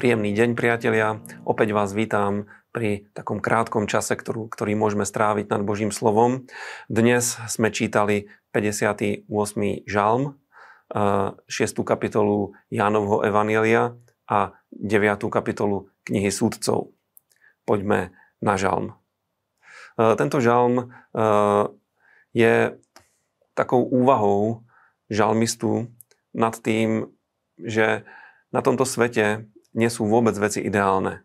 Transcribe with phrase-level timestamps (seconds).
[0.00, 1.20] Príjemný deň, priatelia.
[1.44, 6.48] Opäť vás vítam pri takom krátkom čase, ktorú, ktorý môžeme stráviť nad Božím slovom.
[6.88, 9.28] Dnes sme čítali 58.
[9.84, 10.40] žalm,
[10.88, 11.44] 6.
[11.84, 13.92] kapitolu Jánovho Evanielia
[14.24, 15.28] a 9.
[15.28, 16.96] kapitolu knihy súdcov.
[17.68, 18.96] Poďme na žalm.
[20.00, 20.96] Tento žalm
[22.32, 22.54] je
[23.52, 24.64] takou úvahou
[25.12, 25.92] žalmistu
[26.32, 27.12] nad tým,
[27.60, 28.08] že
[28.48, 31.22] na tomto svete nie sú vôbec veci ideálne.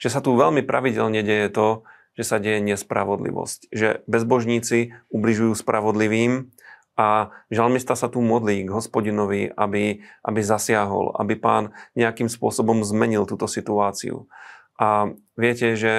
[0.00, 1.68] Že sa tu veľmi pravidelne deje to,
[2.14, 3.74] že sa deje nespravodlivosť.
[3.74, 6.54] Že bezbožníci ubližujú spravodlivým
[6.94, 13.26] a žalmista sa tu modlí k hospodinovi, aby, aby zasiahol, aby pán nejakým spôsobom zmenil
[13.26, 14.30] túto situáciu.
[14.78, 15.94] A viete, že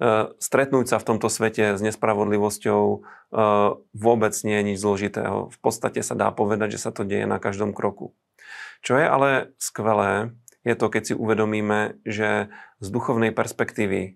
[0.00, 2.98] e, stretnúť sa v tomto svete s nespravodlivosťou e,
[3.92, 5.52] vôbec nie je nič zložitého.
[5.52, 8.16] V podstate sa dá povedať, že sa to deje na každom kroku.
[8.80, 9.30] Čo je ale
[9.60, 10.32] skvelé,
[10.66, 12.50] je to, keď si uvedomíme, že
[12.82, 14.10] z duchovnej perspektívy e,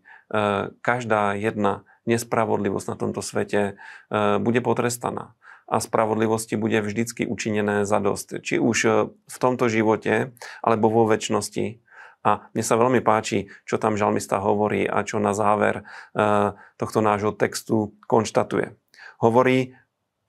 [0.83, 3.73] každá jedna nespravodlivosť na tomto svete e,
[4.43, 5.39] bude potrestaná
[5.71, 8.43] a spravodlivosti bude vždycky učinené za dosť.
[8.43, 11.81] Či už e, v tomto živote, alebo vo väčšnosti.
[12.23, 15.83] A mne sa veľmi páči, čo tam žalmista hovorí a čo na záver
[16.79, 18.79] tohto nášho textu konštatuje.
[19.19, 19.75] Hovorí,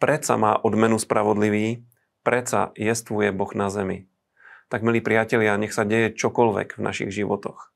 [0.01, 1.85] predsa má odmenu spravodlivý,
[2.25, 4.09] predsa jestvuje Boh na zemi
[4.73, 7.69] tak milí priatelia, nech sa deje čokoľvek v našich životoch.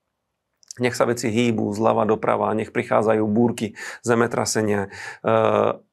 [0.82, 4.90] Nech sa veci hýbu zľava doprava, nech prichádzajú búrky, zemetrasenia.
[4.90, 5.30] E,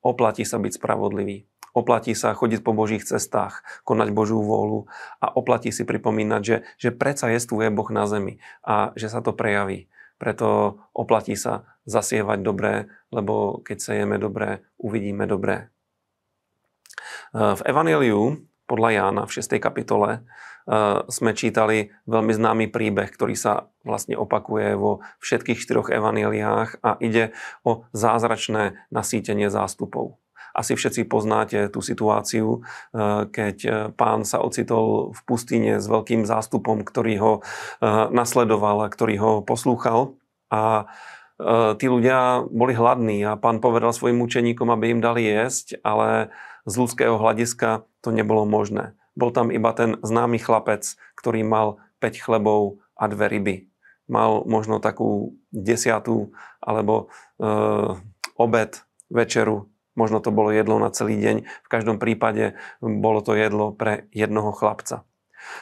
[0.00, 1.44] oplatí sa byť spravodlivý.
[1.76, 4.88] Oplatí sa chodiť po Božích cestách, konať Božú vôľu
[5.20, 9.36] a oplatí si pripomínať, že, že predsa jestvuje Boh na zemi a že sa to
[9.36, 9.92] prejaví.
[10.16, 15.68] Preto oplatí sa zasievať dobré, lebo keď sejeme dobré, uvidíme dobré.
[17.36, 19.60] E, v Evangeliu podľa Jána v 6.
[19.60, 20.24] kapitole
[21.12, 27.36] sme čítali veľmi známy príbeh, ktorý sa vlastne opakuje vo všetkých štyroch evaneliách a ide
[27.68, 30.16] o zázračné nasýtenie zástupov.
[30.54, 32.62] Asi všetci poznáte tú situáciu,
[32.94, 37.40] e, keď e, pán sa ocitol v pustine s veľkým zástupom, ktorý ho e,
[38.14, 40.14] nasledoval a ktorý ho poslúchal.
[40.54, 40.86] A
[41.82, 46.30] tí ľudia boli hladní a pán povedal svojim učeníkom, aby im dali jesť, ale
[46.64, 48.96] z ľudského hľadiska to nebolo možné.
[49.14, 53.56] Bol tam iba ten známy chlapec, ktorý mal 5 chlebov a dve ryby.
[54.10, 57.08] Mal možno takú desiatú alebo
[57.40, 57.48] e,
[58.36, 61.36] obed, večeru, možno to bolo jedlo na celý deň.
[61.46, 65.06] V každom prípade bolo to jedlo pre jednoho chlapca.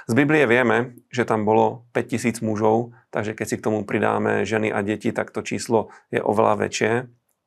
[0.06, 4.70] Z Biblie vieme, že tam bolo 5000 mužov, takže keď si k tomu pridáme ženy
[4.70, 6.92] a deti, tak to číslo je oveľa väčšie.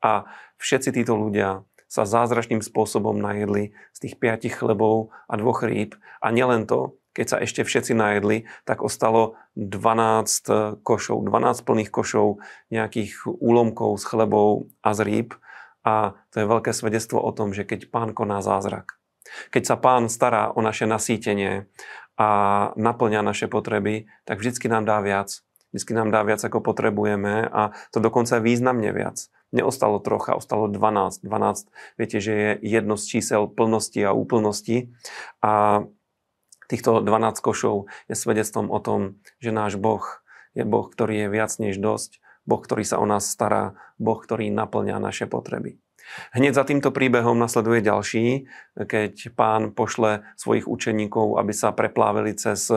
[0.04, 0.28] A
[0.60, 5.96] všetci títo ľudia sa zázračným spôsobom najedli z tých piatich chlebov a dvoch rýb.
[6.20, 12.44] A nielen to, keď sa ešte všetci najedli, tak ostalo 12 košov, 12 plných košov
[12.74, 15.30] nejakých úlomkov z chlebov a z rýb.
[15.86, 19.00] A to je veľké svedectvo o tom, že keď pán koná zázrak,
[19.54, 21.70] keď sa pán stará o naše nasýtenie
[22.18, 22.30] a
[22.76, 25.46] naplňa naše potreby, tak vždycky nám dá viac.
[25.76, 31.24] Vždycky nám dá viac, ako potrebujeme a to dokonca významne viac neostalo trocha, ostalo 12.
[31.24, 34.92] 12, viete, že je jedno z čísel plnosti a úplnosti.
[35.40, 35.84] A
[36.68, 40.04] týchto 12 košov je svedectvom o tom, že náš Boh
[40.56, 44.52] je Boh, ktorý je viac než dosť, Boh, ktorý sa o nás stará, Boh, ktorý
[44.52, 45.80] naplňa naše potreby.
[46.38, 48.46] Hneď za týmto príbehom nasleduje ďalší,
[48.78, 52.70] keď pán pošle svojich učeníkov, aby sa preplávili cez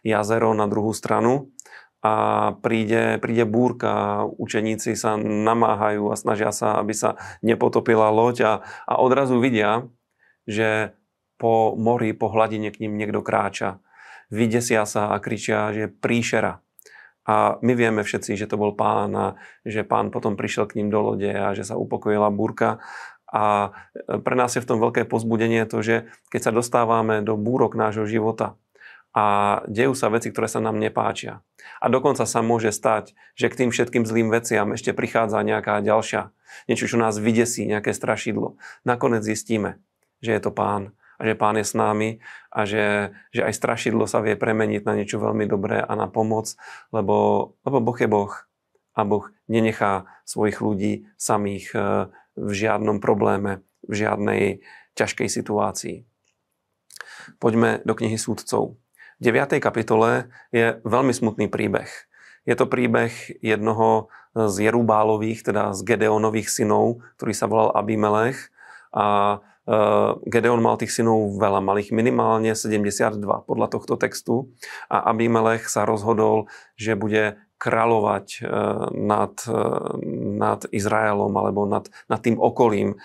[0.00, 1.52] jazero na druhú stranu
[2.00, 2.14] a
[2.64, 8.52] príde, príde búrka, učeníci sa namáhajú a snažia sa, aby sa nepotopila loď a,
[8.88, 9.84] a odrazu vidia,
[10.48, 10.96] že
[11.36, 13.84] po mori, po hladine k ním niekto kráča.
[14.32, 16.64] Vydesia sa a kričia, že príšera.
[17.28, 19.26] A my vieme všetci, že to bol pán a
[19.62, 22.80] že pán potom prišiel k ním do lode a že sa upokojila búrka.
[23.28, 23.76] A
[24.24, 28.08] pre nás je v tom veľké pozbudenie to, že keď sa dostávame do búrok nášho
[28.08, 28.56] života,
[29.10, 31.42] a dejú sa veci, ktoré sa nám nepáčia.
[31.82, 36.30] A dokonca sa môže stať, že k tým všetkým zlým veciam ešte prichádza nejaká ďalšia,
[36.70, 38.56] niečo, čo nás vydesí, nejaké strašidlo.
[38.86, 39.82] Nakoniec zistíme,
[40.22, 44.06] že je to pán a že pán je s nami a že, že aj strašidlo
[44.06, 46.54] sa vie premeniť na niečo veľmi dobré a na pomoc,
[46.94, 48.32] lebo, lebo Boh je Boh
[48.96, 51.82] a Boh nenechá svojich ľudí samých eh,
[52.38, 54.42] v žiadnom probléme, v žiadnej
[54.94, 55.96] ťažkej situácii.
[57.36, 58.80] Poďme do knihy súdcov.
[59.20, 59.60] 9.
[59.60, 61.88] kapitole je veľmi smutný príbeh.
[62.48, 63.12] Je to príbeh
[63.44, 68.48] jednoho z Jerubálových, teda z Gedeonových synov, ktorý sa volal Abimelech.
[68.96, 69.38] A
[70.24, 74.50] Gedeon mal tých synov veľa, mal ich minimálne 72 podľa tohto textu
[74.88, 78.40] a Abimelech sa rozhodol, že bude kráľovať
[78.96, 79.36] nad,
[80.40, 82.96] nad Izraelom alebo nad, nad tým okolím,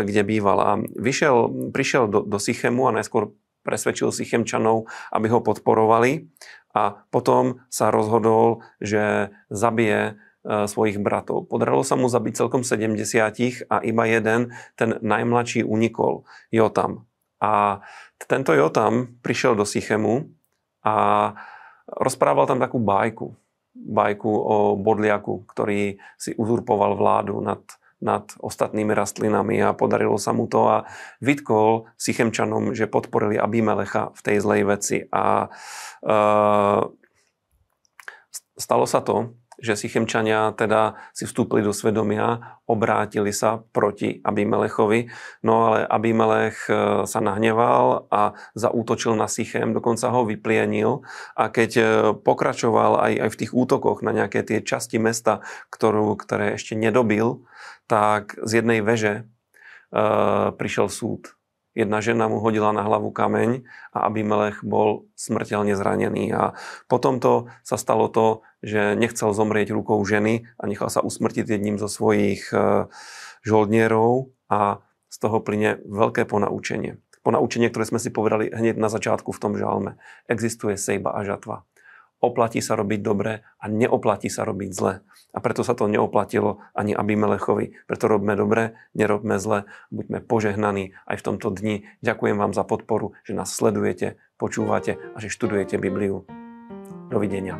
[0.00, 0.58] kde býval.
[0.64, 6.28] A vyšiel, prišiel do, do Sychemu a najskôr presvedčil Sychemčanov, aby ho podporovali
[6.74, 11.46] a potom sa rozhodol, že zabije E, svojich bratov.
[11.46, 17.06] Podarilo sa mu zabiť celkom 70 a iba jeden, ten najmladší, unikol, Jotam.
[17.38, 17.78] A
[18.18, 20.34] tento Jotam prišiel do Sychemu
[20.82, 20.94] a
[21.86, 23.38] rozprával tam takú bajku.
[23.72, 27.62] Bajku o bodliaku, ktorý si uzurpoval vládu nad,
[28.02, 30.78] nad ostatnými rastlinami a podarilo sa mu to a
[31.22, 34.98] vytkol Sychemčanom, že podporili Abimelecha v tej zlej veci.
[35.14, 35.46] A
[36.02, 36.16] e,
[38.58, 45.06] stalo sa to, že Sychemčania teda si vstúpili do svedomia, obrátili sa proti Abimelechovi,
[45.46, 51.06] no ale Abimelech e, sa nahneval a zaútočil na Sychem, dokonca ho vyplienil.
[51.38, 51.84] A keď e,
[52.18, 57.46] pokračoval aj, aj v tých útokoch na nejaké tie časti mesta, ktorú, ktoré ešte nedobil,
[57.86, 59.22] tak z jednej veže
[59.94, 60.02] e,
[60.58, 61.38] prišiel súd.
[61.72, 63.64] Jedna žena mu hodila na hlavu kameň
[63.96, 66.28] a Abimelech bol smrteľne zranený.
[66.36, 66.52] A
[66.84, 71.76] potom to sa stalo to, že nechcel zomrieť rukou ženy a nechal sa usmrtiť jedním
[71.76, 72.86] zo svojich e,
[73.42, 74.80] žoldnierov a
[75.10, 77.02] z toho plyne veľké ponaučenie.
[77.22, 79.98] Ponaučenie, ktoré sme si povedali hneď na začiatku v tom žalme.
[80.26, 81.66] Existuje sejba a žatva
[82.22, 85.02] oplatí sa robiť dobre a neoplatí sa robiť zle.
[85.34, 87.74] A preto sa to neoplatilo ani Abimelechovi.
[87.90, 91.76] Preto robme dobre, nerobme zle, buďme požehnaní aj v tomto dni.
[92.00, 96.24] Ďakujem vám za podporu, že nás sledujete, počúvate a že študujete Bibliu.
[97.10, 97.58] Dovidenia.